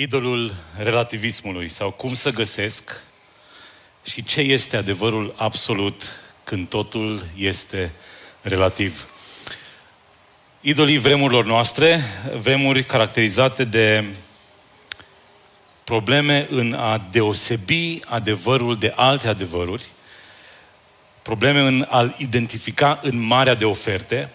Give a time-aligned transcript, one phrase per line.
[0.00, 3.02] idolul relativismului sau cum să găsesc
[4.04, 6.02] și ce este adevărul absolut
[6.44, 7.92] când totul este
[8.42, 9.08] relativ.
[10.60, 12.00] Idolii vremurilor noastre,
[12.36, 14.04] vremuri caracterizate de
[15.84, 19.84] probleme în a deosebi adevărul de alte adevăruri,
[21.22, 24.30] probleme în a identifica în marea de oferte,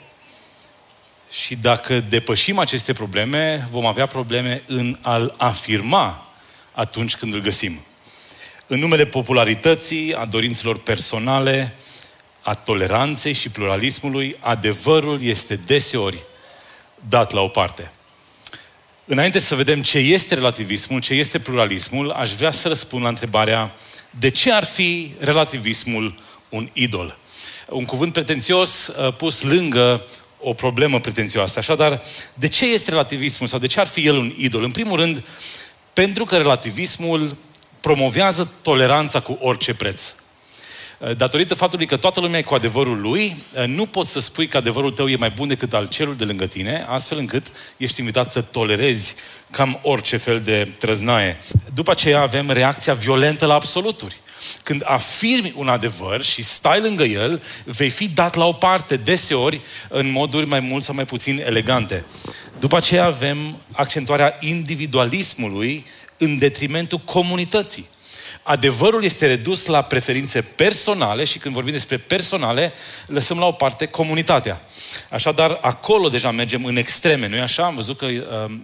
[1.41, 6.33] și dacă depășim aceste probleme, vom avea probleme în a-L afirma
[6.71, 7.79] atunci când îl găsim.
[8.67, 11.75] În numele popularității, a dorințelor personale,
[12.41, 16.17] a toleranței și pluralismului, adevărul este deseori
[17.09, 17.91] dat la o parte.
[19.05, 23.75] Înainte să vedem ce este relativismul, ce este pluralismul, aș vrea să răspund la întrebarea
[24.09, 27.17] de ce ar fi relativismul un idol?
[27.67, 30.01] Un cuvânt pretențios uh, pus lângă
[30.43, 31.59] o problemă pretențioasă.
[31.59, 32.01] Așadar,
[32.33, 34.63] de ce este relativismul sau de ce ar fi el un idol?
[34.63, 35.23] În primul rând,
[35.93, 37.35] pentru că relativismul
[37.79, 40.13] promovează toleranța cu orice preț.
[41.17, 44.91] Datorită faptului că toată lumea e cu adevărul lui, nu poți să spui că adevărul
[44.91, 48.41] tău e mai bun decât al celui de lângă tine, astfel încât ești invitat să
[48.41, 49.15] tolerezi
[49.51, 51.41] cam orice fel de trăznaie.
[51.73, 54.15] După aceea avem reacția violentă la absoluturi.
[54.63, 59.61] Când afirmi un adevăr și stai lângă el, vei fi dat la o parte, deseori
[59.89, 62.05] în moduri mai mult sau mai puțin elegante.
[62.59, 65.85] După aceea avem accentuarea individualismului
[66.17, 67.91] în detrimentul comunității.
[68.43, 72.73] Adevărul este redus la preferințe personale și când vorbim despre personale,
[73.05, 74.61] lăsăm la o parte comunitatea.
[75.09, 77.65] Așadar, acolo deja mergem în extreme, nu-i așa?
[77.65, 78.55] Am văzut că uh,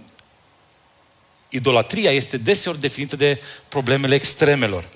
[1.50, 4.88] idolatria este deseori definită de problemele extremelor.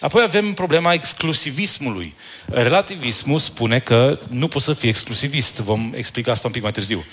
[0.00, 2.14] Apoi avem problema exclusivismului.
[2.46, 5.54] Relativismul spune că nu poți să fii exclusivist.
[5.54, 7.04] Vom explica asta un pic mai târziu.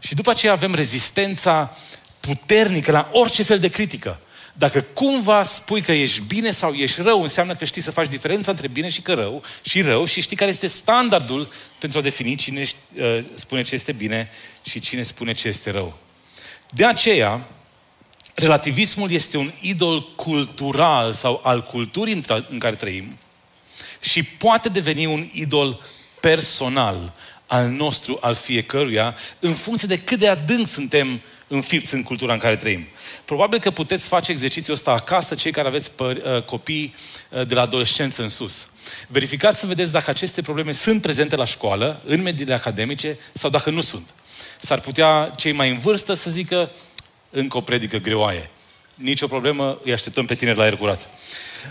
[0.00, 1.76] Și după aceea avem rezistența
[2.20, 4.20] puternică la orice fel de critică.
[4.54, 8.50] Dacă cumva spui că ești bine sau ești rău, înseamnă că știi să faci diferența
[8.50, 12.36] între bine și că rău, și rău, și știi care este standardul pentru a defini
[12.36, 12.62] cine
[12.94, 14.30] uh, spune ce este bine
[14.64, 15.98] și cine spune ce este rău.
[16.70, 17.48] De aceea,
[18.38, 23.18] relativismul este un idol cultural sau al culturii în care trăim
[24.00, 25.80] și poate deveni un idol
[26.20, 27.12] personal
[27.46, 32.38] al nostru, al fiecăruia, în funcție de cât de adânc suntem înfipți în cultura în
[32.38, 32.86] care trăim.
[33.24, 36.94] Probabil că puteți face exercițiul ăsta acasă, cei care aveți păr- uh, copii
[37.28, 38.66] uh, de la adolescență în sus.
[39.08, 43.70] Verificați să vedeți dacă aceste probleme sunt prezente la școală, în mediile academice, sau dacă
[43.70, 44.08] nu sunt.
[44.60, 46.70] S-ar putea cei mai în vârstă să zică,
[47.30, 48.50] încă o predică greoaie.
[48.94, 51.08] Nici o problemă, îi așteptăm pe tine la aer curat.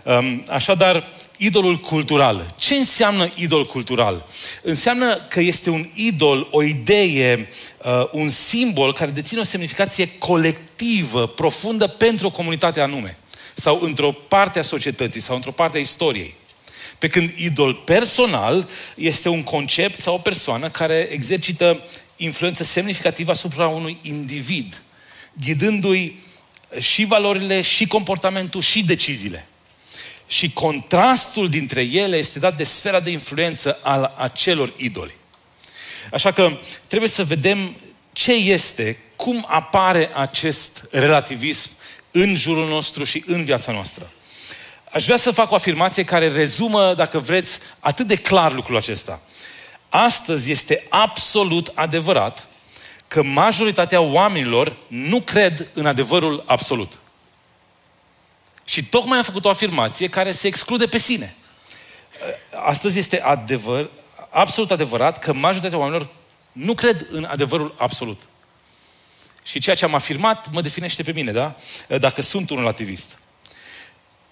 [0.03, 2.53] Um, așadar, idolul cultural.
[2.57, 4.25] Ce înseamnă idol cultural?
[4.61, 11.27] Înseamnă că este un idol, o idee, uh, un simbol care deține o semnificație colectivă,
[11.27, 13.17] profundă pentru o comunitate anume.
[13.53, 16.35] Sau într-o parte a societății, sau într-o parte a istoriei.
[16.97, 21.83] Pe când idol personal este un concept sau o persoană care exercită
[22.15, 24.81] influență semnificativă asupra unui individ
[25.39, 26.19] ghidându-i
[26.79, 29.47] și valorile, și comportamentul, și deciziile.
[30.27, 35.15] Și contrastul dintre ele este dat de sfera de influență al acelor idoli.
[36.11, 36.51] Așa că
[36.87, 37.75] trebuie să vedem
[38.11, 41.69] ce este, cum apare acest relativism
[42.11, 44.11] în jurul nostru și în viața noastră.
[44.91, 49.21] Aș vrea să fac o afirmație care rezumă, dacă vreți, atât de clar lucrul acesta.
[49.89, 52.46] Astăzi este absolut adevărat
[53.07, 56.91] că majoritatea oamenilor nu cred în adevărul absolut.
[58.65, 61.35] Și tocmai am făcut o afirmație care se exclude pe sine.
[62.65, 63.89] Astăzi este adevăr,
[64.29, 66.07] absolut adevărat că majoritatea oamenilor
[66.51, 68.21] nu cred în adevărul absolut.
[69.43, 71.55] Și ceea ce am afirmat mă definește pe mine, da?
[71.99, 73.17] Dacă sunt un relativist.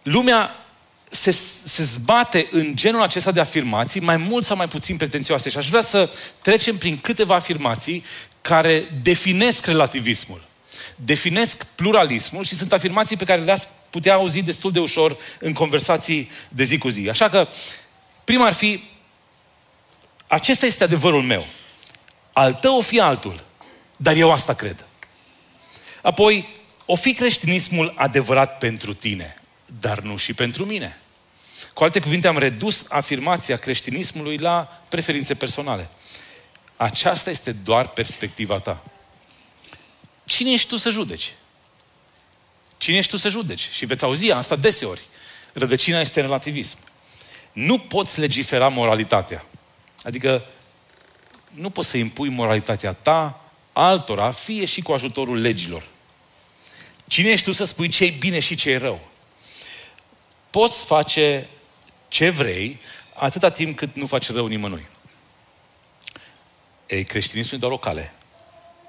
[0.03, 0.66] Lumea
[1.09, 5.50] se, se zbate în genul acesta de afirmații, mai mult sau mai puțin pretențioase.
[5.50, 6.09] Și aș vrea să
[6.41, 8.03] trecem prin câteva afirmații
[8.47, 10.44] care definesc relativismul,
[10.95, 16.29] definesc pluralismul și sunt afirmații pe care le-ați putea auzi destul de ușor în conversații
[16.49, 17.09] de zi cu zi.
[17.09, 17.47] Așa că,
[18.23, 18.84] prima ar fi,
[20.28, 21.46] acesta este adevărul meu.
[22.34, 23.43] Al tău o fi altul,
[23.97, 24.85] dar eu asta cred.
[26.02, 26.49] Apoi,
[26.85, 29.35] o fi creștinismul adevărat pentru tine,
[29.79, 30.99] dar nu și pentru mine.
[31.73, 35.90] Cu alte cuvinte, am redus afirmația creștinismului la preferințe personale.
[36.77, 38.83] Aceasta este doar perspectiva ta.
[40.25, 41.33] Cine ești tu să judeci?
[42.77, 43.69] Cine ești tu să judeci?
[43.72, 45.01] Și veți auzi asta deseori.
[45.53, 46.77] Rădăcina este relativism.
[47.51, 49.45] Nu poți legifera moralitatea.
[50.03, 50.45] Adică
[51.53, 53.39] nu poți să impui moralitatea ta
[53.73, 55.87] altora, fie și cu ajutorul legilor.
[57.07, 59.07] Cine ești tu să spui ce e bine și ce e rău?
[60.49, 61.47] Poți face
[62.07, 62.79] ce vrei
[63.13, 64.85] atâta timp cât nu faci rău nimănui.
[66.87, 68.14] Ei, creștinismul e doar o cale.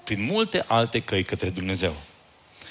[0.05, 1.97] Prin multe alte căi către Dumnezeu.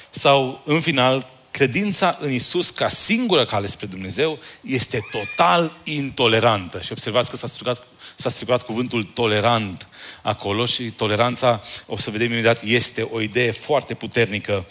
[0.10, 6.80] Sau, în final, credința în Isus ca singură cale spre Dumnezeu este total intolerantă.
[6.80, 9.88] Și observați că s-a stricat, s-a stricat cuvântul tolerant
[10.22, 14.66] acolo și toleranța, o să vedem imediat, este o idee foarte puternică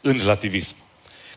[0.00, 0.74] în relativism.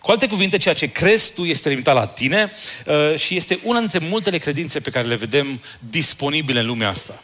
[0.01, 2.51] Cu alte cuvinte, ceea ce crezi tu este limitat la tine
[2.85, 7.23] uh, și este una dintre multele credințe pe care le vedem disponibile în lumea asta.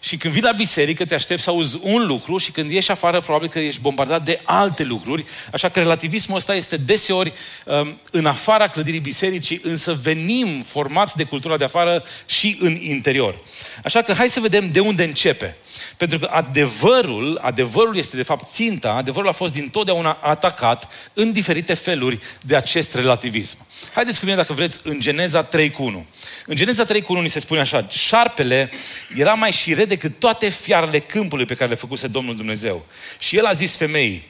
[0.00, 3.20] Și când vii la biserică, te aștepți să auzi un lucru și când ieși afară,
[3.20, 5.24] probabil că ești bombardat de alte lucruri.
[5.52, 7.32] Așa că relativismul ăsta este deseori
[7.64, 13.38] um, în afara clădirii bisericii, însă venim formați de cultura de afară și în interior.
[13.84, 15.56] Așa că hai să vedem de unde începe.
[15.98, 21.74] Pentru că adevărul, adevărul este de fapt ținta, adevărul a fost dintotdeauna atacat în diferite
[21.74, 23.56] feluri de acest relativism.
[23.94, 26.06] Haideți cu mine, dacă vreți, în Geneza 3 cu 1.
[26.46, 28.70] În Geneza 3 cu 1 ni se spune așa, șarpele
[29.16, 32.86] era mai șire decât toate fiarele câmpului pe care le făcuse Domnul Dumnezeu.
[33.18, 34.26] Și el a zis femeii,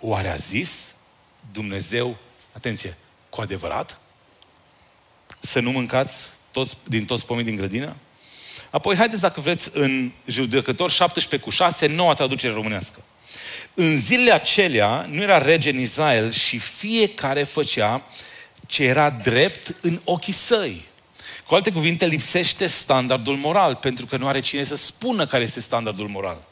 [0.00, 0.94] oare a zis
[1.52, 2.16] Dumnezeu,
[2.52, 2.96] atenție,
[3.28, 3.98] cu adevărat?
[5.40, 7.96] Să nu mâncați toți, din toți pomii din grădină?
[8.70, 13.02] Apoi, haideți dacă vreți, în judecător 17 cu 6, noua traducere românească.
[13.74, 18.02] În zilele acelea nu era rege în Israel și fiecare făcea
[18.66, 20.84] ce era drept în ochii săi.
[21.46, 25.60] Cu alte cuvinte, lipsește standardul moral, pentru că nu are cine să spună care este
[25.60, 26.42] standardul moral.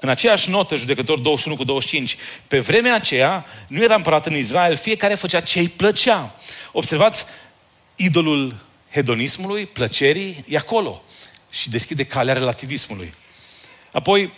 [0.00, 2.16] În aceeași notă, judecător 21 cu 25,
[2.48, 6.34] pe vremea aceea nu era împărat în Israel, fiecare făcea ce îi plăcea.
[6.72, 7.24] Observați,
[7.96, 8.54] idolul
[8.94, 11.02] hedonismului, plăcerii, e acolo.
[11.50, 13.12] Și deschide calea relativismului.
[13.92, 14.32] Apoi,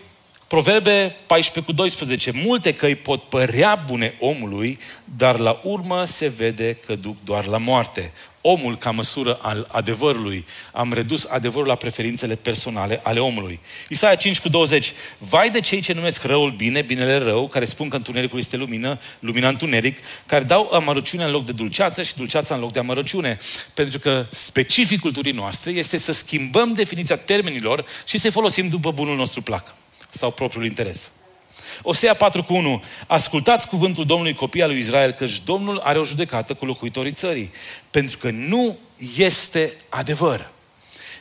[0.46, 2.30] Proverbe 14 cu 12.
[2.30, 7.58] Multe căi pot părea bune omului, dar la urmă se vede că duc doar la
[7.58, 8.12] moarte
[8.48, 10.46] omul ca măsură al adevărului.
[10.72, 13.60] Am redus adevărul la preferințele personale ale omului.
[13.88, 14.92] Isaia 5 cu 20.
[15.18, 18.98] Vai de cei ce numesc răul bine, binele rău, care spun că întunericul este lumină,
[19.20, 23.38] lumina întuneric, care dau amărăciune în loc de dulceață și dulceața în loc de amărăciune.
[23.74, 29.16] Pentru că specificul culturii noastre este să schimbăm definiția termenilor și să-i folosim după bunul
[29.16, 29.74] nostru plac
[30.10, 31.10] sau propriul interes.
[31.82, 32.82] Osea 4 cu 1.
[33.06, 37.50] Ascultați cuvântul Domnului copii al lui Israel, căci Domnul are o judecată cu locuitorii țării.
[37.90, 38.78] Pentru că nu
[39.16, 40.50] este adevăr.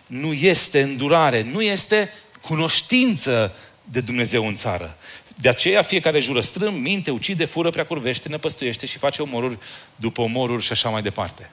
[0.07, 1.41] Nu este îndurare.
[1.51, 4.97] Nu este cunoștință de Dumnezeu în țară.
[5.35, 9.57] De aceea fiecare jură strâm, minte, ucide, fură, prea curvește, năpăstuiește și face omoruri
[9.95, 11.49] după omoruri și așa mai departe.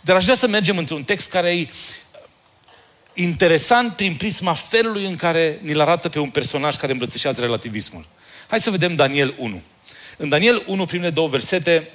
[0.00, 1.68] Dar aș vrea să mergem într-un text care e
[3.16, 8.06] interesant prin prisma felului în care ni-l arată pe un personaj care îmbrățișează relativismul.
[8.48, 9.60] Hai să vedem Daniel 1.
[10.16, 11.88] În Daniel 1, primele două versete,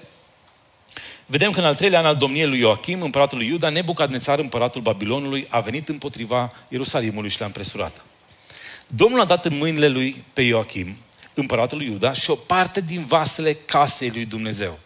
[1.26, 4.82] vedem că în al treilea an al domniei lui Ioachim, împăratul lui Iuda, Nebucadnețar, împăratul
[4.82, 8.04] Babilonului, a venit împotriva Ierusalimului și l-a împresurat.
[8.88, 10.98] Domnul a dat în mâinile lui pe Ioachim,
[11.34, 14.80] împăratul lui Iuda, și o parte din vasele casei lui Dumnezeu.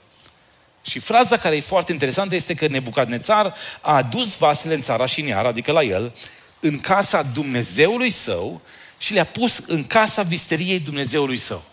[0.87, 5.21] Și fraza care e foarte interesantă este că Nebucadnețar a adus vasele în țara și
[5.21, 6.11] în iar, adică la el,
[6.59, 8.61] în casa Dumnezeului său
[8.97, 11.63] și le-a pus în casa visteriei Dumnezeului său.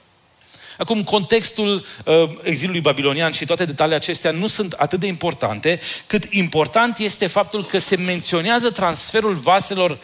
[0.78, 6.24] Acum, contextul uh, exilului babilonian și toate detaliile acestea nu sunt atât de importante, cât
[6.30, 9.98] important este faptul că se menționează transferul vaselor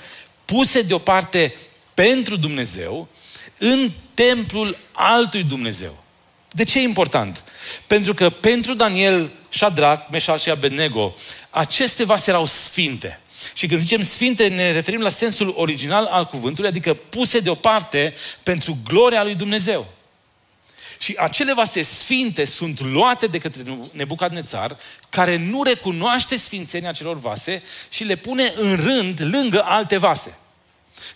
[0.45, 1.55] puse deoparte
[1.95, 3.09] pentru Dumnezeu
[3.59, 6.05] în templul altui Dumnezeu.
[6.51, 7.43] De ce e important?
[7.87, 11.15] Pentru că pentru Daniel, Shadrach, Meșal și Abednego,
[11.51, 13.21] aceste vase erau sfinte.
[13.55, 18.79] Și când zicem sfinte, ne referim la sensul original al cuvântului, adică puse deoparte pentru
[18.85, 19.87] gloria lui Dumnezeu.
[20.99, 24.77] Și acele vase sfinte sunt luate de către Nebucadnețar,
[25.09, 30.39] care nu recunoaște sfințenia celor vase și le pune în rând lângă alte vase.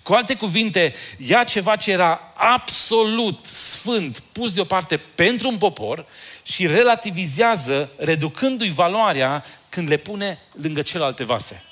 [0.03, 6.07] Cu alte cuvinte, ia ceva ce era absolut sfânt, pus deoparte pentru un popor
[6.43, 11.65] și relativizează, reducându-i valoarea când le pune lângă celelalte vase.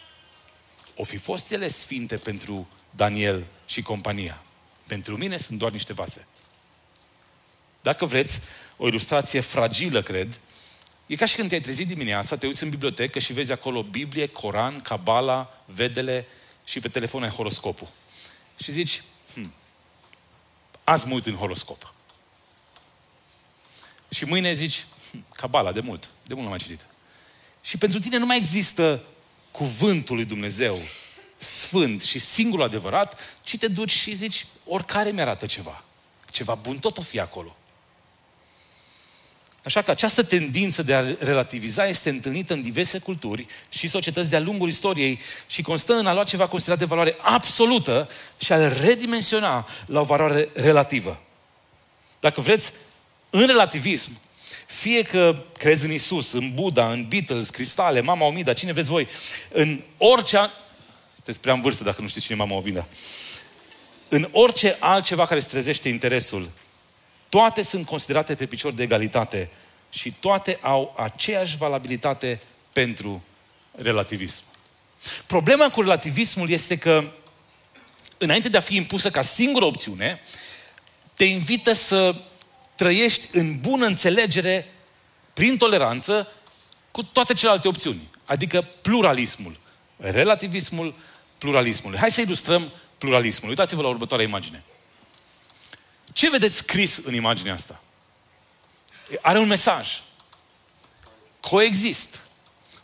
[0.97, 4.43] O fi fost ele sfinte pentru Daniel și compania.
[4.87, 6.27] Pentru mine sunt doar niște vase.
[7.83, 8.41] Dacă vreți,
[8.77, 10.41] o ilustrație fragilă, cred,
[11.07, 14.27] e ca și când te-ai trezit dimineața, te uiți în bibliotecă și vezi acolo Biblie,
[14.27, 16.27] Coran, Cabala, vedele
[16.65, 17.89] și pe telefon ai horoscopul.
[18.63, 19.03] Și zici,
[19.35, 19.53] hm,
[20.85, 21.95] azi mă uit în horoscop.
[24.11, 26.87] Și mâine zici, hm, Cabala, de mult, de mult am mai citit.
[27.63, 29.03] Și pentru tine nu mai există
[29.51, 30.81] cuvântul lui Dumnezeu
[31.37, 35.85] sfânt și singur adevărat, ci te duci și zici, oricare mi arată ceva.
[36.31, 37.57] Ceva bun tot o fi acolo.
[39.65, 44.41] Așa că această tendință de a relativiza este întâlnită în diverse culturi și societăți de-a
[44.41, 49.69] lungul istoriei și constă în a lua ceva considerat de valoare absolută și a-l redimensiona
[49.87, 51.21] la o valoare relativă.
[52.21, 52.73] Dacă vreți,
[53.31, 54.11] în relativism,
[54.67, 59.07] fie că crezi în Isus, în Buddha, în Beatles, Cristale, Mama Omida, cine vreți voi,
[59.49, 60.51] în orice...
[61.15, 62.87] Sunteți prea în vârstă dacă nu știți cine e Mama Omida.
[64.09, 66.51] În orice altceva care îți trezește interesul,
[67.31, 69.51] toate sunt considerate pe picior de egalitate
[69.91, 72.41] și toate au aceeași valabilitate
[72.73, 73.23] pentru
[73.73, 74.43] relativism.
[75.27, 77.11] Problema cu relativismul este că,
[78.19, 80.21] înainte de a fi impusă ca singură opțiune,
[81.15, 82.15] te invită să
[82.75, 84.67] trăiești în bună înțelegere,
[85.35, 86.29] prin toleranță,
[86.91, 88.09] cu toate celelalte opțiuni.
[88.25, 89.59] Adică pluralismul.
[89.97, 90.95] Relativismul
[91.39, 91.99] pluralismului.
[91.99, 93.51] Hai să ilustrăm pluralismul.
[93.51, 94.63] Uitați-vă la următoarea imagine.
[96.13, 97.83] Ce vedeți scris în imaginea asta?
[99.21, 100.01] Are un mesaj.
[101.41, 102.21] Coexist.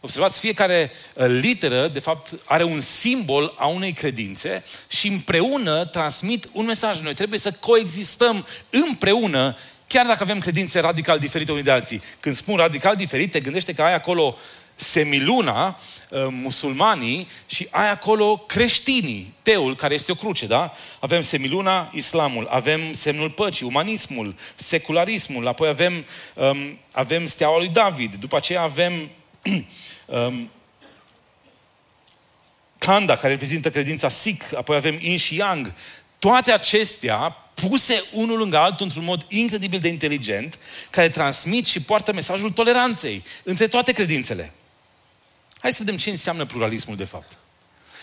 [0.01, 6.49] Observați, fiecare uh, literă, de fapt, are un simbol a unei credințe și împreună transmit
[6.53, 7.01] un mesaj.
[7.01, 9.57] Noi trebuie să coexistăm împreună,
[9.87, 12.03] chiar dacă avem credințe radical diferite unii de alții.
[12.21, 14.39] Când spun radical diferite, gândește că ai acolo
[14.77, 15.67] semiluna,
[16.11, 20.73] uh, musulmanii și ai acolo creștinii, teul, care este o cruce, da?
[21.01, 26.05] Avem semiluna, islamul, avem semnul păcii, umanismul, secularismul, apoi avem,
[26.35, 29.11] um, avem steaua lui David, după aceea avem
[30.07, 30.51] um,
[32.79, 35.73] Kanda, care reprezintă credința Sikh, apoi avem Yin și Yang.
[36.19, 40.59] Toate acestea puse unul lângă altul într-un mod incredibil de inteligent,
[40.91, 44.53] care transmit și poartă mesajul toleranței între toate credințele.
[45.67, 47.37] Hai să vedem ce înseamnă pluralismul de fapt.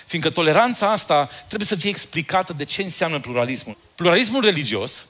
[0.05, 3.77] Fiindcă toleranța asta trebuie să fie explicată de ce înseamnă pluralismul.
[3.96, 5.05] Pluralismul religios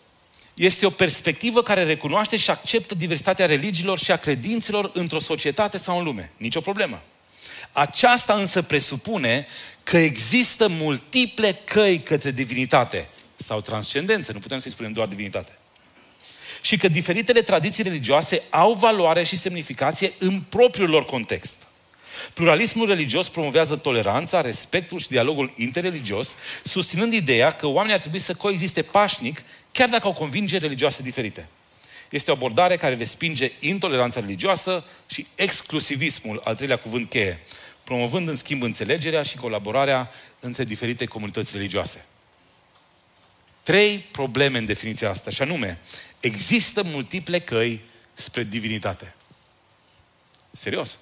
[0.54, 5.98] este o perspectivă care recunoaște și acceptă diversitatea religiilor și a credințelor într-o societate sau
[5.98, 6.32] în lume.
[6.38, 7.02] Nicio problemă.
[7.72, 9.48] Aceasta însă presupune
[9.84, 15.52] că există multiple căi către divinitate sau transcendență, nu putem să-i spunem doar divinitate.
[16.62, 21.56] Și că diferitele tradiții religioase au valoare și semnificație în propriul lor context.
[22.34, 28.34] Pluralismul religios promovează toleranța, respectul și dialogul interreligios, susținând ideea că oamenii ar trebui să
[28.34, 29.42] coexiste pașnic,
[29.72, 31.48] chiar dacă au convingeri religioase diferite.
[32.10, 37.40] Este o abordare care respinge intoleranța religioasă și exclusivismul, al treilea cuvânt cheie,
[37.84, 42.06] promovând în schimb înțelegerea și colaborarea între diferite comunități religioase.
[43.64, 45.80] Trei probleme în definiția asta, și anume,
[46.20, 47.80] există multiple căi
[48.14, 49.14] spre divinitate.
[50.52, 50.98] Serios.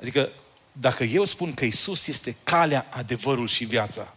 [0.00, 0.30] Adică,
[0.72, 4.14] dacă eu spun că Isus este calea, adevărul și viața,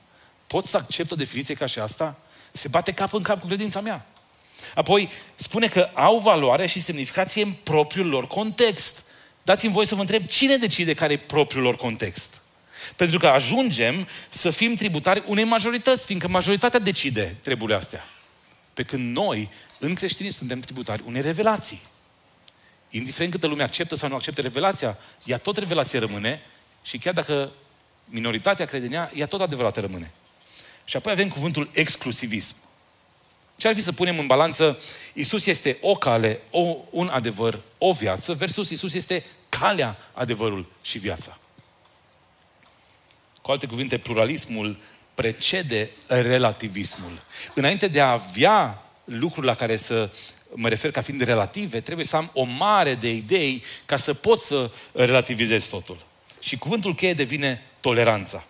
[0.47, 2.19] pot să accept o definiție ca și asta?
[2.51, 4.05] Se bate cap în cap cu credința mea.
[4.75, 9.03] Apoi, spune că au valoare și semnificație în propriul lor context.
[9.43, 12.41] Dați-mi voi să vă întreb, cine decide care e propriul lor context?
[12.95, 18.05] Pentru că ajungem să fim tributari unei majorități, fiindcă majoritatea decide treburile astea.
[18.73, 19.49] Pe când noi,
[19.79, 21.81] în creștinism, suntem tributari unei revelații
[22.97, 26.41] indiferent câtă lume acceptă sau nu acceptă revelația, ea tot revelație rămâne
[26.83, 27.51] și chiar dacă
[28.05, 30.11] minoritatea crede în ea, ea tot adevărată rămâne.
[30.85, 32.55] Și apoi avem cuvântul exclusivism.
[33.55, 34.79] Ce ar fi să punem în balanță
[35.13, 40.97] Isus este o cale, o, un adevăr, o viață, versus Isus este calea, adevărul și
[40.97, 41.37] viața.
[43.41, 44.77] Cu alte cuvinte, pluralismul
[45.13, 47.21] precede relativismul.
[47.53, 50.09] Înainte de a avea lucruri la care să
[50.55, 54.41] mă refer ca fiind relative, trebuie să am o mare de idei ca să pot
[54.41, 56.05] să relativizez totul.
[56.39, 58.43] Și cuvântul cheie devine toleranța.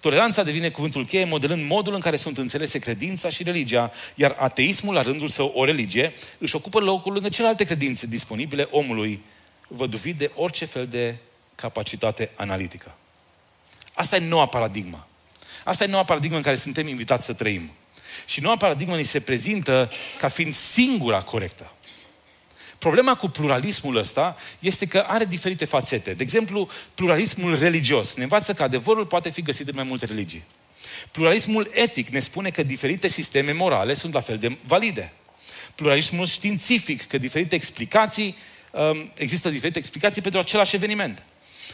[0.00, 4.94] Toleranța devine cuvântul cheie modelând modul în care sunt înțelese credința și religia, iar ateismul,
[4.94, 9.22] la rândul său, o religie, își ocupă locul lângă celelalte credințe disponibile omului,
[9.68, 11.16] văduvit de orice fel de
[11.54, 12.94] capacitate analitică.
[13.92, 15.06] Asta e noua paradigmă.
[15.64, 17.70] Asta e noua paradigmă în care suntem invitați să trăim.
[18.30, 21.72] Și noua paradigmă ni se prezintă ca fiind singura corectă.
[22.78, 26.12] Problema cu pluralismul ăsta este că are diferite fațete.
[26.12, 30.42] De exemplu, pluralismul religios ne învață că adevărul poate fi găsit în mai multe religii.
[31.10, 35.12] Pluralismul etic ne spune că diferite sisteme morale sunt la fel de valide.
[35.74, 38.36] Pluralismul științific, că diferite explicații,
[38.70, 41.22] um, există diferite explicații pentru același eveniment.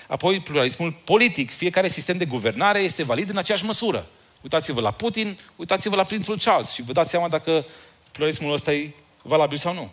[0.07, 4.07] Apoi, pluralismul politic, fiecare sistem de guvernare este valid în aceeași măsură.
[4.47, 7.65] Uitați-vă la Putin, uitați-vă la prințul Charles și vă dați seama dacă
[8.13, 9.91] pluralismul ăsta e valabil sau nu.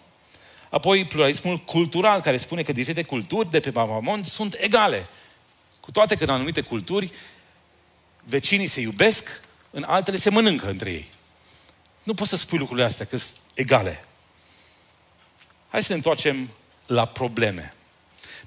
[0.70, 5.06] Apoi pluralismul cultural, care spune că diferite culturi de pe Pavamont sunt egale.
[5.80, 7.12] Cu toate că în anumite culturi
[8.24, 11.08] vecinii se iubesc, în altele se mănâncă între ei.
[12.04, 14.06] Nu poți să spui lucrurile astea, că sunt egale.
[15.70, 16.50] Hai să ne întoarcem
[16.86, 17.74] la probleme.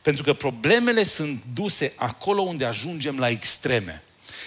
[0.03, 4.03] Pentru că problemele sunt duse acolo unde ajungem la extreme.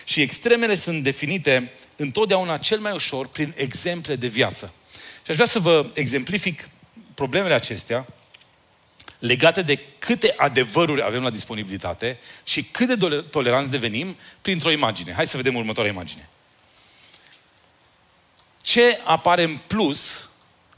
[0.09, 4.73] Și extremele sunt definite întotdeauna cel mai ușor prin exemple de viață.
[5.23, 6.69] Și aș vrea să vă exemplific
[7.13, 8.07] problemele acestea
[9.19, 15.13] legate de câte adevăruri avem la disponibilitate și cât de toleranți devenim printr-o imagine.
[15.13, 16.29] Hai să vedem următoarea imagine.
[18.61, 20.29] Ce apare în plus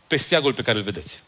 [0.07, 1.19] pe steagul pe care îl vedeți?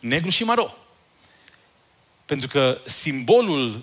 [0.00, 0.76] Negru și maro.
[2.28, 3.82] Pentru că simbolul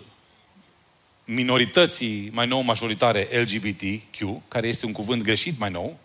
[1.24, 5.98] minorității mai nou majoritare LGBTQ, care este un cuvânt greșit mai nou,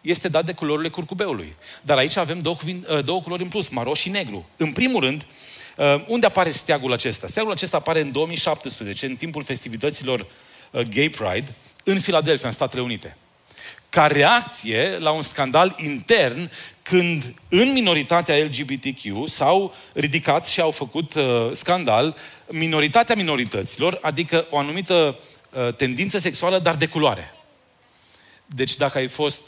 [0.00, 1.54] este dat de culorile curcubeului.
[1.82, 4.48] Dar aici avem două, uh, două culori în plus, maro și negru.
[4.56, 5.26] În primul rând,
[5.76, 7.26] uh, unde apare steagul acesta?
[7.26, 10.20] Steagul acesta apare în 2017, în timpul festivităților
[10.70, 11.54] uh, Gay Pride,
[11.84, 13.16] în Philadelphia, în Statele Unite.
[13.88, 16.50] Ca reacție la un scandal intern
[16.88, 22.16] când în minoritatea LGBTQ s-au ridicat și au făcut uh, scandal
[22.46, 25.18] minoritatea minorităților, adică o anumită
[25.50, 27.34] uh, tendință sexuală, dar de culoare.
[28.46, 29.42] Deci dacă ai fost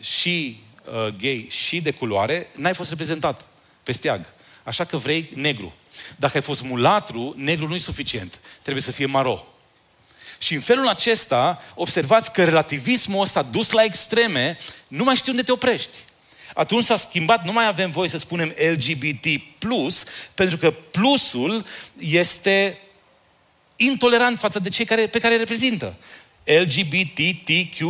[0.00, 3.44] și uh, gay și de culoare, n-ai fost reprezentat
[3.82, 4.24] pe steag.
[4.62, 5.74] Așa că vrei negru.
[6.16, 8.40] Dacă ai fost mulatru, negru nu e suficient.
[8.62, 9.46] Trebuie să fie maro.
[10.38, 14.58] Și în felul acesta, observați că relativismul ăsta dus la extreme,
[14.88, 15.96] nu mai știu unde te oprești.
[16.54, 19.26] Atunci s-a schimbat, nu mai avem voie să spunem LGBT+,
[20.34, 21.64] pentru că plusul
[21.98, 22.78] este
[23.76, 25.94] intolerant față de cei care, pe care îi reprezintă.
[26.44, 27.88] LGBTQQAAIP.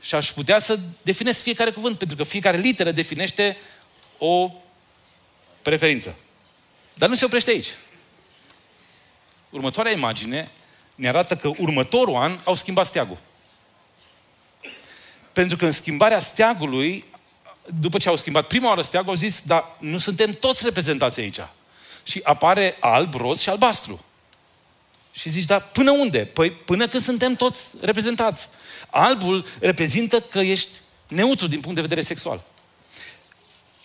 [0.00, 3.56] Și aș putea să definesc fiecare cuvânt, pentru că fiecare literă definește
[4.18, 4.52] o
[5.62, 6.16] preferință.
[6.94, 7.68] Dar nu se oprește aici.
[9.50, 10.50] Următoarea imagine
[10.96, 13.18] ne arată că următorul an au schimbat steagul.
[15.32, 17.04] Pentru că în schimbarea steagului,
[17.80, 21.38] după ce au schimbat prima oară steagul, au zis, dar nu suntem toți reprezentați aici.
[22.02, 24.04] Și apare alb, roz și albastru.
[25.12, 26.18] Și zici, dar până unde?
[26.24, 28.48] Păi până când suntem toți reprezentați.
[28.90, 30.70] Albul reprezintă că ești
[31.08, 32.42] neutru din punct de vedere sexual.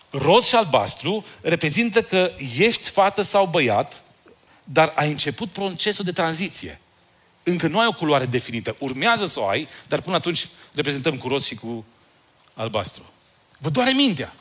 [0.10, 4.02] Roz și albastru reprezintă că ești fată sau băiat,
[4.64, 6.80] dar ai început procesul de tranziție.
[7.50, 8.76] Încă nu ai o culoare definită.
[8.80, 11.86] Urmează să o ai, dar până atunci reprezentăm cu roz și cu
[12.54, 13.12] albastru.
[13.58, 14.34] Vă doare mintea.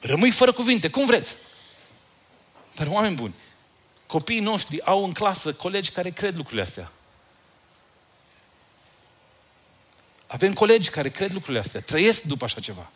[0.00, 1.36] Rămâi fără cuvinte, cum vreți.
[2.74, 3.34] Dar oameni buni,
[4.06, 6.92] copiii noștri au în clasă colegi care cred lucrurile astea.
[10.26, 12.90] Avem colegi care cred lucrurile astea, trăiesc după așa ceva.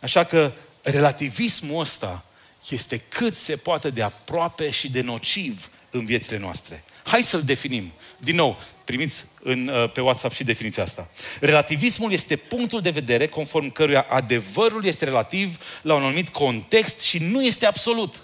[0.00, 2.24] Așa că relativismul ăsta
[2.68, 6.84] este cât se poate de aproape și de nociv în viețile noastre.
[7.04, 7.92] Hai să-l definim.
[8.18, 11.10] Din nou, primiți în, uh, pe WhatsApp și definiția asta.
[11.40, 17.18] Relativismul este punctul de vedere conform căruia adevărul este relativ la un anumit context și
[17.18, 18.14] nu este absolut.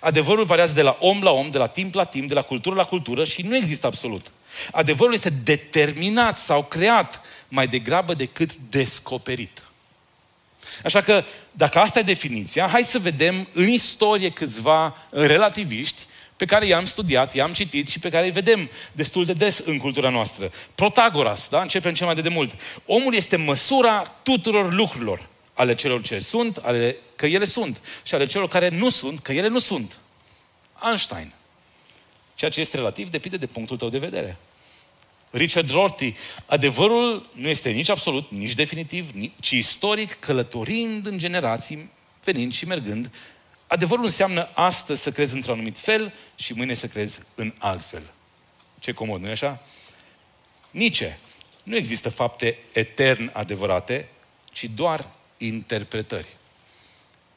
[0.00, 2.74] Adevărul variază de la om la om, de la timp la timp, de la cultură
[2.74, 4.30] la cultură și nu există absolut.
[4.70, 9.62] Adevărul este determinat sau creat mai degrabă decât descoperit.
[10.84, 16.06] Așa că, dacă asta e definiția, hai să vedem în istorie câțiva relativiști
[16.38, 19.78] pe care i-am studiat, i-am citit și pe care îi vedem destul de des în
[19.78, 20.50] cultura noastră.
[20.74, 21.60] Protagoras, da?
[21.60, 22.60] Începem cel mai de demult.
[22.86, 28.24] Omul este măsura tuturor lucrurilor, ale celor ce sunt, ale că ele sunt, și ale
[28.24, 29.98] celor care nu sunt, că ele nu sunt.
[30.84, 31.32] Einstein.
[32.34, 34.36] Ceea ce este relativ depinde de punctul tău de vedere.
[35.30, 36.14] Richard Rorty,
[36.46, 41.90] adevărul nu este nici absolut, nici definitiv, ci istoric, călătorind în generații,
[42.24, 43.10] venind și mergând.
[43.68, 48.12] Adevărul înseamnă astăzi să crezi într-un anumit fel și mâine să crezi în alt fel.
[48.78, 49.62] Ce comod, nu-i așa?
[50.70, 51.02] Nici.
[51.62, 54.08] Nu există fapte etern adevărate,
[54.52, 56.36] ci doar interpretări.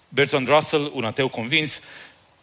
[0.09, 1.81] Bertrand Russell, un ateu convins,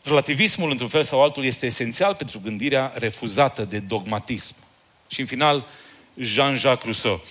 [0.03, 4.55] relativismul, într-un fel sau altul, este esențial pentru gândirea refuzată de dogmatism.
[5.09, 5.67] Și în final,
[6.17, 7.25] Jean-Jacques Rousseau.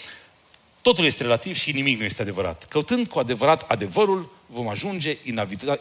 [0.88, 2.66] Totul este relativ și nimic nu este adevărat.
[2.66, 5.18] Căutând cu adevărat adevărul, vom ajunge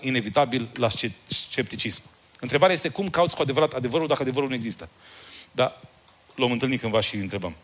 [0.00, 0.88] inevitabil la
[1.26, 2.02] scepticism.
[2.40, 4.88] Întrebarea este cum cauți cu adevărat adevărul dacă adevărul nu există.
[5.50, 5.80] Dar
[6.34, 7.54] l-om întâlnit cândva și îl întrebăm.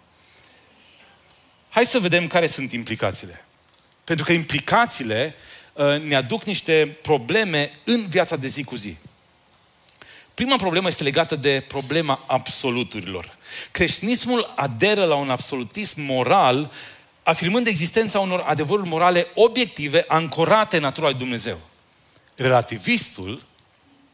[1.68, 3.44] Hai să vedem care sunt implicațiile.
[4.04, 5.34] Pentru că implicațiile
[5.72, 8.96] uh, ne aduc niște probleme în viața de zi cu zi.
[10.34, 13.36] Prima problemă este legată de problema absoluturilor.
[13.70, 16.70] Creștinismul aderă la un absolutism moral,
[17.22, 21.58] afirmând existența unor adevăruri morale obiective ancorate în natura lui Dumnezeu.
[22.36, 23.42] Relativistul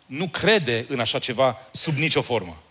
[0.07, 2.63] nu crede în așa ceva sub nicio formă.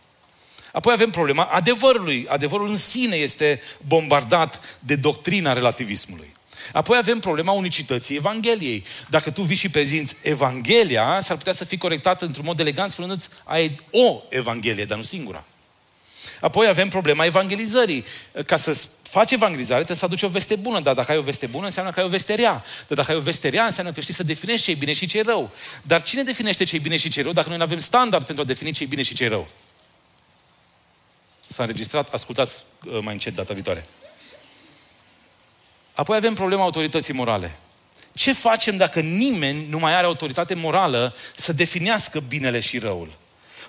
[0.71, 2.25] Apoi avem problema adevărului.
[2.29, 6.35] Adevărul în sine este bombardat de doctrina relativismului.
[6.73, 8.83] Apoi avem problema unicității Evangheliei.
[9.09, 13.29] Dacă tu vii și prezinți Evanghelia, s-ar putea să fii corectat într-un mod elegant spunându-ți
[13.43, 15.43] ai o Evanghelie, dar nu singura.
[16.39, 18.05] Apoi avem problema evangelizării.
[18.45, 20.79] Ca să faci evangelizare, trebuie să aduci o veste bună.
[20.79, 22.63] Dar dacă ai o veste bună, înseamnă că ai o veste rea.
[22.87, 25.05] Dar dacă ai o veste rea, înseamnă că știi să definești ce e bine și
[25.05, 25.51] ce e rău.
[25.81, 28.25] Dar cine definește ce e bine și ce e rău dacă noi nu avem standard
[28.25, 29.47] pentru a defini ce e bine și ce e rău?
[31.47, 33.85] S-a înregistrat, ascultați uh, mai încet data viitoare.
[35.93, 37.55] Apoi avem problema autorității morale.
[38.13, 43.11] Ce facem dacă nimeni nu mai are autoritate morală să definească binele și răul?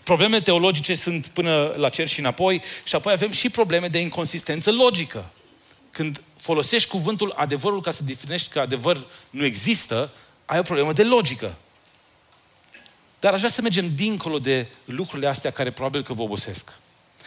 [0.08, 4.72] Problemele teologice sunt până la cer și înapoi și apoi avem și probleme de inconsistență
[4.72, 5.30] logică.
[5.90, 10.10] Când folosești cuvântul adevărul ca să definești că adevăr nu există,
[10.46, 11.54] ai o problemă de logică.
[13.20, 16.72] Dar aș vrea să mergem dincolo de lucrurile astea care probabil că vă obosesc.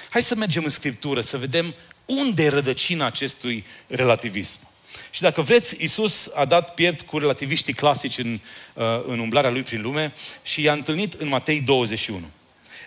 [0.09, 4.59] Hai să mergem în Scriptură, să vedem unde e rădăcina acestui relativism.
[5.11, 8.39] Și dacă vreți, Isus a dat piept cu relativiștii clasici în,
[8.73, 10.13] uh, în umblarea lui prin lume
[10.43, 12.29] și i-a întâlnit în Matei 21.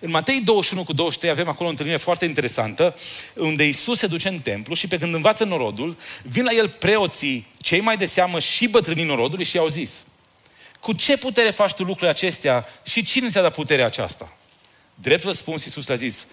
[0.04, 2.96] În Matei 21 cu 23 avem acolo o întâlnire foarte interesantă,
[3.34, 7.46] unde Isus se duce în templu și pe când învață norodul, vin la el preoții,
[7.60, 10.04] cei mai de seamă și bătrânii norodului și i-au zis,
[10.80, 14.36] cu ce putere faci tu lucrurile acestea și cine ți-a dat puterea aceasta?
[14.94, 16.26] Drept răspuns, Iisus le-a zis,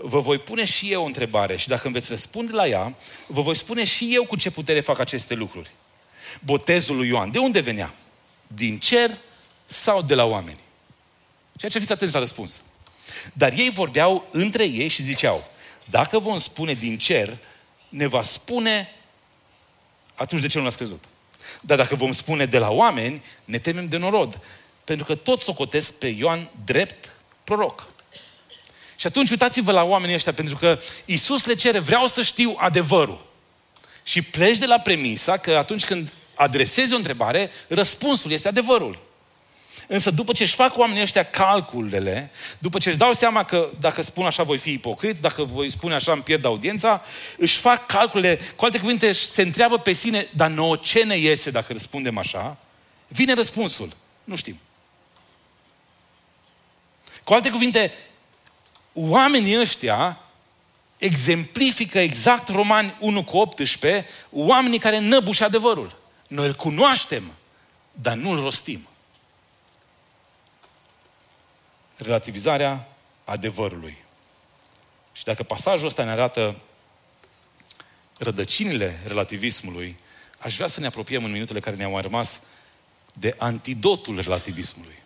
[0.00, 2.94] vă voi pune și eu o întrebare și dacă îmi veți răspunde la ea,
[3.26, 5.70] vă voi spune și eu cu ce putere fac aceste lucruri.
[6.40, 7.94] Botezul lui Ioan, de unde venea?
[8.46, 9.10] Din cer
[9.66, 10.58] sau de la oameni?
[11.56, 12.60] Ceea ce fiți atenți la răspuns.
[13.32, 15.50] Dar ei vorbeau între ei și ziceau,
[15.84, 17.36] dacă vom spune din cer,
[17.88, 18.94] ne va spune,
[20.14, 21.04] atunci de ce nu l-ați crezut?
[21.60, 24.40] Dar dacă vom spune de la oameni, ne temem de norod.
[24.84, 27.12] Pentru că toți socotesc pe Ioan drept
[27.44, 27.88] proroc.
[28.96, 33.26] Și atunci uitați-vă la oamenii ăștia, pentru că Isus le cere, vreau să știu adevărul.
[34.04, 39.07] Și pleci de la premisa că atunci când adresezi o întrebare, răspunsul este adevărul.
[39.86, 44.02] Însă după ce își fac oamenii ăștia calculele, după ce își dau seama că dacă
[44.02, 47.02] spun așa voi fi ipocrit, dacă voi spune așa îmi pierd audiența,
[47.36, 51.50] își fac calculele, cu alte cuvinte se întreabă pe sine, dar nouă ce ne iese
[51.50, 52.56] dacă răspundem așa?
[53.08, 53.96] Vine răspunsul.
[54.24, 54.58] Nu știm.
[57.24, 57.92] Cu alte cuvinte,
[58.92, 60.18] oamenii ăștia
[60.98, 65.96] exemplifică exact Romani 1 cu 18, oamenii care năbuși adevărul.
[66.28, 67.32] Noi îl cunoaștem,
[67.92, 68.88] dar nu îl rostim.
[71.98, 72.88] Relativizarea
[73.24, 73.96] adevărului.
[75.12, 76.56] Și dacă pasajul ăsta ne arată
[78.18, 79.96] rădăcinile relativismului,
[80.38, 82.40] aș vrea să ne apropiem în minutele care ne-au mai rămas
[83.12, 85.02] de antidotul relativismului.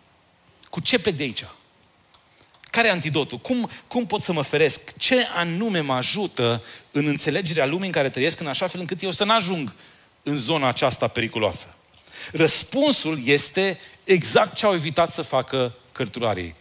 [0.69, 1.45] Cu ce pe de aici?
[2.61, 3.37] Care e antidotul?
[3.37, 4.97] Cum, cum pot să mă feresc?
[4.97, 9.11] Ce anume mă ajută în înțelegerea lumii în care trăiesc, în așa fel încât eu
[9.11, 9.73] să n-ajung
[10.23, 11.75] în zona aceasta periculoasă?
[12.31, 16.55] Răspunsul este exact ce au evitat să facă cărturarii,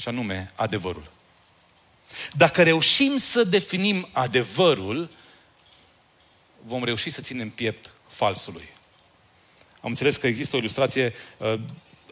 [0.00, 1.10] și anume adevărul.
[2.32, 5.10] Dacă reușim să definim adevărul,
[6.66, 8.68] vom reuși să ținem piept falsului.
[9.80, 11.54] Am înțeles că există o ilustrație uh,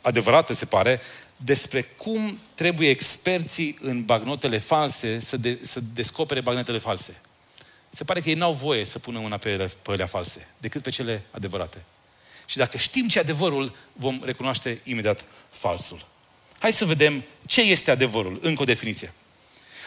[0.02, 1.00] adevărată, se pare,
[1.36, 7.20] despre cum trebuie experții în bagnotele false să, de, să descopere bagnotele false.
[7.90, 10.82] Se pare că ei n-au voie să pună mâna pe ele, pe ele false, decât
[10.82, 11.84] pe cele adevărate.
[12.46, 16.06] Și dacă știm ce adevărul, vom recunoaște imediat falsul.
[16.58, 19.12] Hai să vedem ce este adevărul, încă o definiție.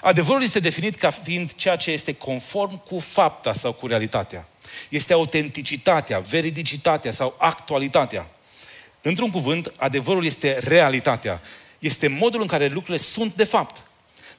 [0.02, 4.48] Adevărul este definit ca fiind ceea ce este conform cu fapta sau cu realitatea.
[4.90, 8.28] Este autenticitatea, veridicitatea sau actualitatea.
[9.02, 11.42] Într-un cuvânt, adevărul este realitatea.
[11.80, 13.82] Este modul în care lucrurile sunt de fapt.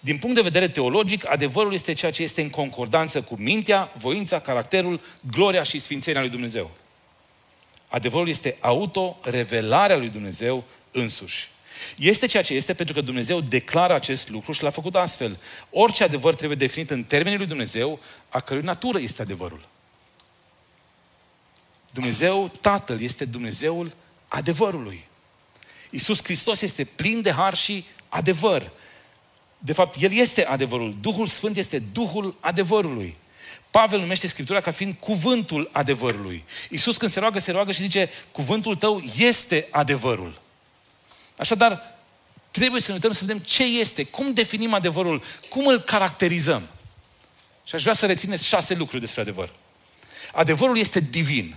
[0.01, 4.41] Din punct de vedere teologic, adevărul este ceea ce este în concordanță cu mintea, voința,
[4.41, 6.71] caracterul, gloria și sfințenia lui Dumnezeu.
[7.89, 11.52] Adevărul este auto-revelarea lui Dumnezeu însuși.
[11.97, 15.39] Este ceea ce este pentru că Dumnezeu declară acest lucru și l-a făcut astfel.
[15.71, 19.69] Orice adevăr trebuie definit în termenii lui Dumnezeu, a cărui natură este adevărul.
[21.93, 23.93] Dumnezeu, Tatăl, este Dumnezeul
[24.29, 25.07] adevărului.
[25.91, 28.71] Iisus Hristos este plin de har și adevăr.
[29.59, 30.97] De fapt, El este adevărul.
[31.01, 33.17] Duhul Sfânt este Duhul adevărului.
[33.71, 36.45] Pavel numește Scriptura ca fiind cuvântul adevărului.
[36.71, 40.41] Iisus când se roagă, se roagă și zice, cuvântul tău este adevărul.
[41.37, 41.99] Așadar,
[42.51, 46.69] trebuie să ne uităm să vedem ce este, cum definim adevărul, cum îl caracterizăm.
[47.65, 49.53] Și aș vrea să rețineți șase lucruri despre adevăr.
[50.33, 51.57] Adevărul este divin.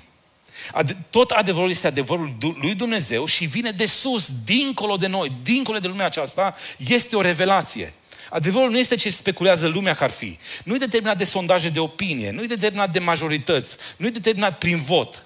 [1.10, 5.88] Tot adevărul este adevărul lui Dumnezeu și vine de sus, dincolo de noi, dincolo de
[5.88, 7.94] lumea aceasta, este o revelație.
[8.30, 10.38] Adevărul nu este ce speculează lumea că ar fi.
[10.64, 14.58] Nu e determinat de sondaje de opinie, nu e determinat de majorități, nu e determinat
[14.58, 15.25] prin vot.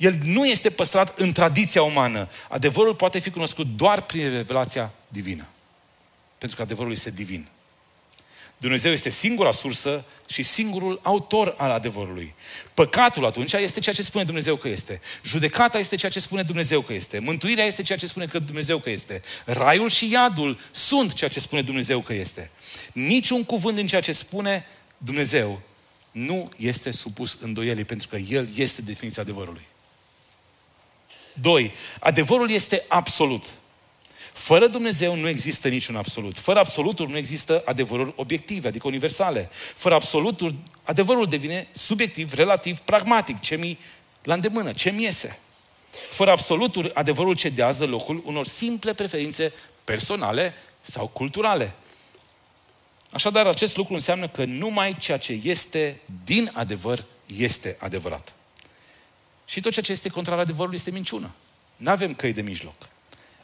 [0.00, 2.28] El nu este păstrat în tradiția umană.
[2.48, 5.46] Adevărul poate fi cunoscut doar prin revelația divină.
[6.38, 7.48] Pentru că adevărul este divin.
[8.56, 12.34] Dumnezeu este singura sursă și singurul autor al adevărului.
[12.74, 15.00] Păcatul atunci este ceea ce spune Dumnezeu că este.
[15.24, 17.18] Judecata este ceea ce spune Dumnezeu că este.
[17.18, 19.22] Mântuirea este ceea ce spune că Dumnezeu că este.
[19.44, 22.50] Raiul și iadul sunt ceea ce spune Dumnezeu că este.
[22.92, 24.66] Niciun cuvânt din ceea ce spune
[24.98, 25.60] Dumnezeu
[26.10, 29.68] nu este supus îndoielii, pentru că El este definiția adevărului.
[31.40, 33.44] Doi, adevărul este absolut.
[34.32, 36.38] Fără Dumnezeu nu există niciun absolut.
[36.38, 39.48] Fără absoluturi nu există adevăruri obiective, adică universale.
[39.74, 43.78] Fără absoluturi, adevărul devine subiectiv, relativ, pragmatic, ce mi
[44.22, 45.38] la îndemână, ce mi iese.
[46.10, 49.52] Fără absoluturi, adevărul cedează locul unor simple preferințe
[49.84, 51.72] personale sau culturale.
[53.10, 58.34] Așadar, acest lucru înseamnă că numai ceea ce este din adevăr este adevărat.
[59.50, 61.30] Și tot ceea ce este contrar adevărului este minciună.
[61.76, 62.88] Nu avem căi de mijloc.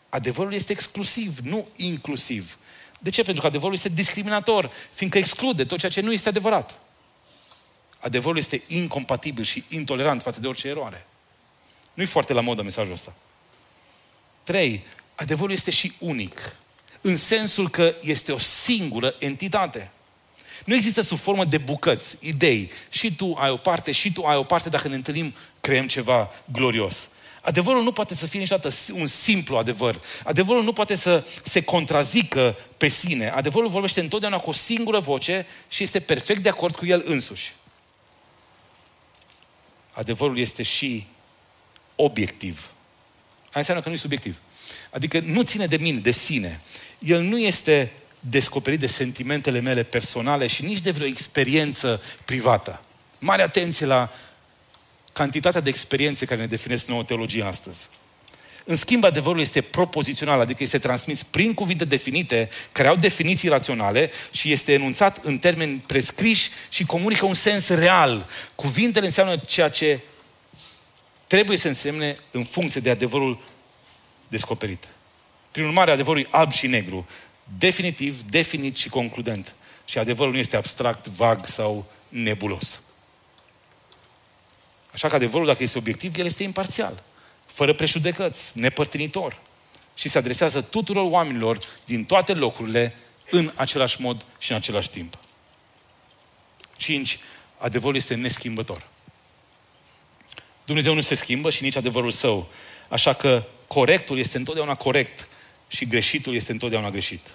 [0.08, 2.58] Adevărul este exclusiv, nu inclusiv.
[2.98, 3.22] De ce?
[3.22, 6.78] Pentru că adevărul este discriminator, fiindcă exclude tot ceea ce nu este adevărat.
[7.98, 11.06] Adevărul este incompatibil și intolerant față de orice eroare.
[11.94, 13.12] Nu-i foarte la modă mesajul ăsta.
[14.42, 16.56] Trei, adevărul este și unic.
[17.00, 19.90] În sensul că este o singură entitate.
[20.66, 22.70] Nu există sub formă de bucăți, idei.
[22.90, 24.68] Și tu ai o parte, și tu ai o parte.
[24.68, 27.08] Dacă ne întâlnim, creăm ceva glorios.
[27.40, 30.00] Adevărul nu poate să fie niciodată un simplu adevăr.
[30.24, 33.28] Adevărul nu poate să se contrazică pe sine.
[33.28, 37.52] Adevărul vorbește întotdeauna cu o singură voce și este perfect de acord cu el însuși.
[39.92, 41.06] Adevărul este și
[41.96, 42.70] obiectiv.
[43.42, 44.36] Aia înseamnă că nu e subiectiv.
[44.90, 46.60] Adică nu ține de mine, de sine.
[46.98, 47.92] El nu este
[48.30, 52.80] descoperit de sentimentele mele personale și nici de vreo experiență privată.
[53.18, 54.12] Mare atenție la
[55.12, 57.88] cantitatea de experiențe care ne definesc nouă teologia astăzi.
[58.64, 64.10] În schimb, adevărul este propozițional, adică este transmis prin cuvinte definite, care au definiții raționale
[64.30, 68.28] și este enunțat în termeni prescriși și comunică un sens real.
[68.54, 70.00] Cuvintele înseamnă ceea ce
[71.26, 73.38] trebuie să însemne în funcție de adevărul
[74.28, 74.84] descoperit.
[75.50, 77.06] Prin urmare, adevărul e alb și negru,
[77.58, 79.54] definitiv, definit și concludent.
[79.84, 82.80] Și adevărul nu este abstract, vag sau nebulos.
[84.92, 87.02] Așa că adevărul, dacă este obiectiv, el este imparțial,
[87.46, 89.40] fără prejudecăți, nepărtinitor
[89.94, 92.94] și se adresează tuturor oamenilor din toate locurile
[93.30, 95.18] în același mod și în același timp.
[96.76, 97.18] 5.
[97.58, 98.86] Adevărul este neschimbător.
[100.64, 102.48] Dumnezeu nu se schimbă și nici adevărul său.
[102.88, 105.28] Așa că corectul este întotdeauna corect
[105.68, 107.30] și greșitul este întotdeauna greșit.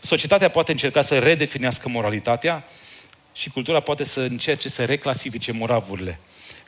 [0.00, 2.64] Societatea poate încerca să redefinească moralitatea
[3.32, 6.18] și cultura poate să încerce să reclasifice moravurile.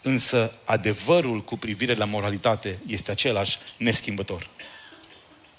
[0.03, 4.49] Însă adevărul cu privire la moralitate este același neschimbător.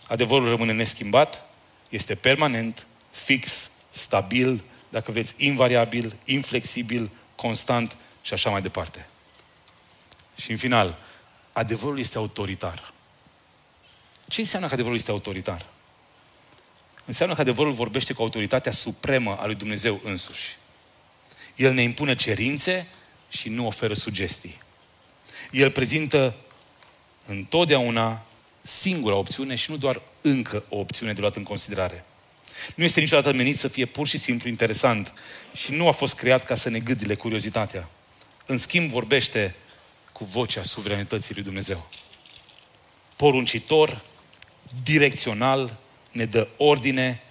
[0.08, 1.46] Adevărul rămâne neschimbat,
[1.90, 9.08] este permanent, fix, stabil, dacă vreți, invariabil, inflexibil, constant și așa mai departe.
[10.36, 11.00] Și în final,
[11.54, 12.94] adevărul este autoritar.
[14.28, 15.66] Ce înseamnă că adevărul este autoritar?
[17.06, 20.58] Înseamnă că adevărul vorbește cu autoritatea supremă a lui Dumnezeu însuși.
[21.56, 22.88] El ne impune cerințe
[23.30, 24.58] și nu oferă sugestii.
[25.52, 26.36] El prezintă
[27.26, 28.26] întotdeauna
[28.62, 32.06] singura opțiune și nu doar încă o opțiune de luat în considerare.
[32.76, 35.14] Nu este niciodată menit să fie pur și simplu interesant
[35.54, 37.90] și nu a fost creat ca să ne gâdile curiozitatea.
[38.46, 39.56] În schimb, vorbește
[40.12, 41.90] cu vocea suveranității lui Dumnezeu.
[43.16, 44.02] Poruncitor,
[44.84, 45.78] direcțional,
[46.12, 47.22] ne dă ordine,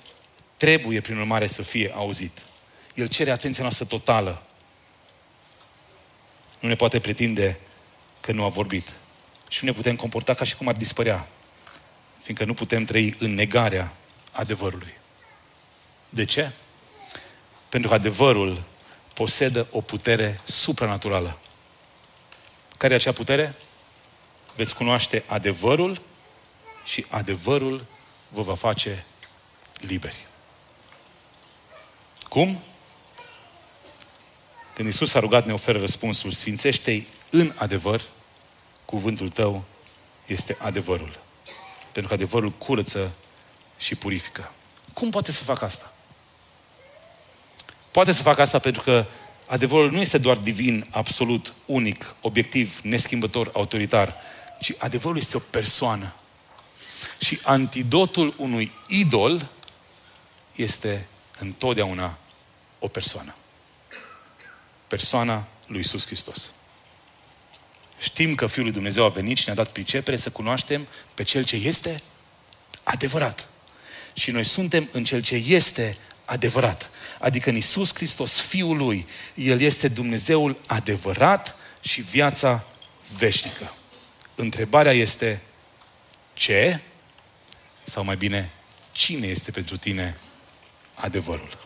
[0.57, 2.43] trebuie, prin urmare, să fie auzit.
[2.95, 4.43] El cere atenția noastră totală
[6.61, 7.59] nu ne poate pretinde
[8.21, 8.93] că nu a vorbit.
[9.49, 11.29] Și nu ne putem comporta ca și cum ar dispărea.
[12.23, 13.93] Fiindcă nu putem trăi în negarea
[14.33, 14.95] adevărului.
[16.09, 16.51] De ce?
[17.69, 18.63] Pentru că adevărul
[19.13, 21.39] posedă o putere supranaturală.
[22.77, 23.55] Care e acea putere?
[24.57, 26.01] Veți cunoaște adevărul
[26.87, 27.85] și adevărul
[28.29, 29.05] vă va face
[29.81, 30.27] liberi.
[32.29, 32.63] Cum?
[34.75, 38.03] Când Isus a rugat, ne oferă răspunsul, sfințește-i în adevăr,
[38.85, 39.65] cuvântul tău
[40.27, 41.19] este adevărul.
[41.93, 43.15] Pentru că adevărul curăță
[43.79, 44.53] și purifică.
[44.93, 45.93] Cum poate să facă asta?
[47.91, 49.07] Poate să facă asta pentru că
[49.47, 54.15] adevărul nu este doar divin, absolut, unic, obiectiv, neschimbător, autoritar,
[54.61, 56.15] ci adevărul este o persoană.
[57.19, 59.49] Și antidotul unui idol
[60.55, 61.07] este
[61.39, 62.19] întotdeauna
[62.79, 63.35] o persoană.
[64.87, 66.51] Persoana lui Iisus Hristos.
[67.99, 71.45] Știm că Fiul lui Dumnezeu a venit și ne-a dat pricepere să cunoaștem pe Cel
[71.45, 71.97] ce este
[72.83, 73.49] adevărat.
[74.15, 76.91] Și noi suntem în Cel ce este adevărat.
[77.21, 82.65] Adică în Iisus Hristos, Fiul Lui, El este Dumnezeul adevărat și viața
[83.17, 83.75] veșnică.
[84.35, 85.41] Întrebarea este
[86.35, 86.81] ce?
[87.87, 88.51] Sau mai bine,
[88.93, 90.17] cine este pentru tine
[90.95, 91.66] adevărul?